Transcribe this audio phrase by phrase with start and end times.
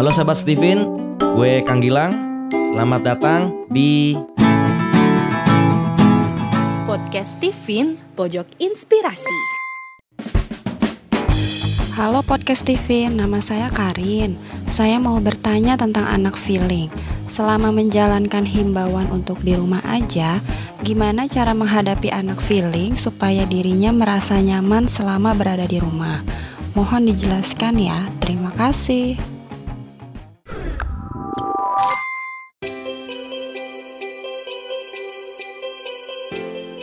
[0.00, 0.80] Halo sahabat Steven,
[1.20, 2.16] gue Kang Gilang.
[2.48, 4.16] Selamat datang di
[6.88, 9.36] Podcast Steven Pojok Inspirasi.
[12.00, 14.40] Halo Podcast TV, nama saya Karin.
[14.64, 16.88] Saya mau bertanya tentang anak feeling.
[17.28, 20.40] Selama menjalankan himbauan untuk di rumah aja,
[20.80, 26.24] gimana cara menghadapi anak feeling supaya dirinya merasa nyaman selama berada di rumah?
[26.72, 28.00] Mohon dijelaskan ya.
[28.16, 29.39] Terima kasih.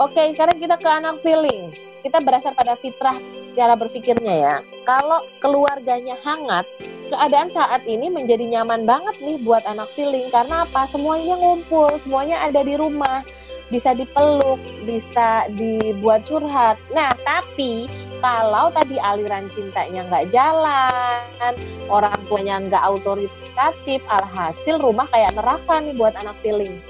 [0.00, 1.68] Oke, sekarang kita ke anak feeling.
[2.00, 3.20] Kita berasal pada fitrah
[3.52, 4.56] cara berpikirnya ya.
[4.88, 6.64] Kalau keluarganya hangat,
[7.12, 10.88] keadaan saat ini menjadi nyaman banget nih buat anak feeling karena apa?
[10.88, 13.20] Semuanya ngumpul, semuanya ada di rumah,
[13.68, 14.56] bisa dipeluk,
[14.88, 16.80] bisa dibuat curhat.
[16.96, 17.84] Nah, tapi
[18.24, 21.52] kalau tadi aliran cintanya nggak jalan,
[21.92, 26.80] orang tuanya nggak autoritatif, alhasil rumah kayak neraka nih buat anak feeling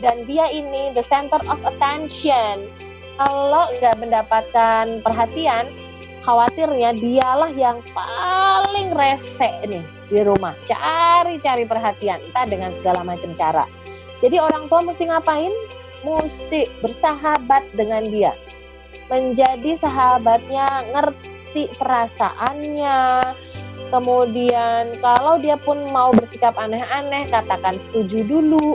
[0.00, 2.68] dan dia ini the center of attention.
[3.16, 5.64] Kalau nggak mendapatkan perhatian,
[6.20, 10.52] khawatirnya dialah yang paling rese nih di rumah.
[10.68, 13.64] Cari-cari perhatian, entah dengan segala macam cara.
[14.20, 15.52] Jadi orang tua mesti ngapain?
[16.04, 18.36] Mesti bersahabat dengan dia.
[19.08, 23.32] Menjadi sahabatnya, ngerti perasaannya,
[23.86, 28.74] Kemudian kalau dia pun mau bersikap aneh-aneh, katakan setuju dulu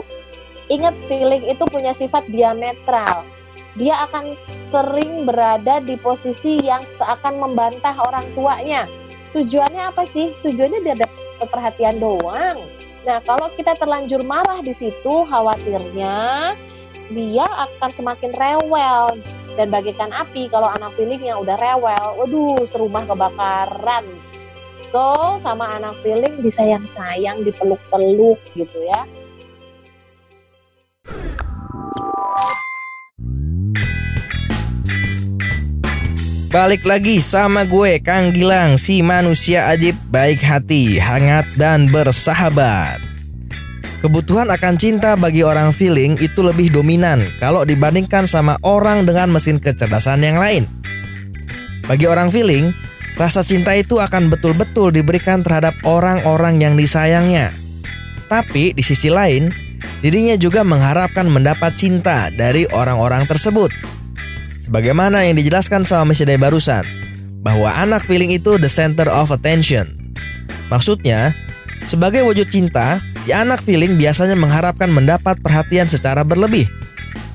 [0.70, 3.26] Ingat feeling itu punya sifat diametral.
[3.74, 4.36] Dia akan
[4.68, 8.84] sering berada di posisi yang seakan membantah orang tuanya.
[9.32, 10.36] Tujuannya apa sih?
[10.44, 12.60] Tujuannya dia dapat perhatian doang.
[13.02, 16.52] Nah, kalau kita terlanjur marah di situ, khawatirnya
[17.10, 19.18] dia akan semakin rewel
[19.58, 24.04] dan bagikan api kalau anak feeling yang udah rewel, waduh, serumah kebakaran.
[24.92, 29.08] So, sama anak feeling disayang-sayang, dipeluk-peluk gitu ya.
[36.52, 43.00] Balik lagi sama gue Kang Gilang Si manusia ajib baik hati Hangat dan bersahabat.
[44.04, 49.56] Kebutuhan akan cinta bagi orang feeling itu lebih dominan Kalau dibandingkan sama orang dengan mesin
[49.56, 50.68] kecerdasan yang lain.
[51.88, 52.68] Bagi orang feeling
[53.16, 57.48] Rasa cinta itu akan betul-betul diberikan terhadap orang-orang yang disayangnya.
[58.28, 59.48] Tapi di sisi lain
[60.04, 63.72] Dirinya juga mengharapkan mendapat cinta dari orang-orang tersebut
[64.62, 66.86] Sebagaimana yang dijelaskan sama Miss barusan,
[67.42, 70.14] bahwa anak feeling itu the center of attention.
[70.70, 71.34] Maksudnya,
[71.82, 76.70] sebagai wujud cinta, si anak feeling biasanya mengharapkan mendapat perhatian secara berlebih,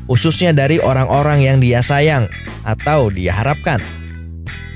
[0.07, 2.31] khususnya dari orang-orang yang dia sayang
[2.63, 3.83] atau dia harapkan.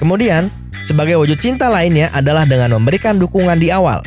[0.03, 0.51] Kemudian,
[0.83, 4.03] sebagai wujud cinta lainnya adalah dengan memberikan dukungan di awal.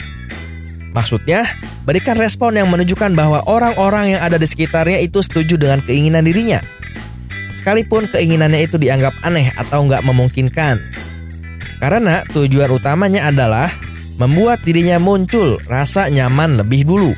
[0.93, 1.49] Maksudnya,
[1.89, 6.61] berikan respon yang menunjukkan bahwa orang-orang yang ada di sekitarnya itu setuju dengan keinginan dirinya
[7.65, 10.85] sekalipun keinginannya itu dianggap aneh atau nggak memungkinkan.
[11.81, 13.73] Karena tujuan utamanya adalah
[14.21, 17.17] membuat dirinya muncul rasa nyaman lebih dulu.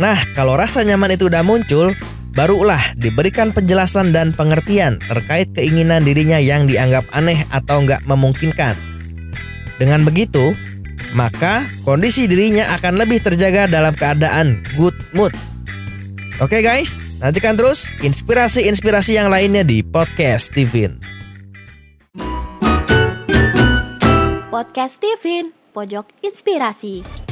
[0.00, 1.92] Nah, kalau rasa nyaman itu udah muncul,
[2.32, 8.72] barulah diberikan penjelasan dan pengertian terkait keinginan dirinya yang dianggap aneh atau nggak memungkinkan.
[9.76, 10.56] Dengan begitu,
[11.12, 15.36] maka kondisi dirinya akan lebih terjaga dalam keadaan good mood.
[16.36, 21.00] Oke guys, Nantikan terus inspirasi-inspirasi yang lainnya di Podcast Steven.
[24.52, 27.25] Podcast Steven, pojok inspirasi.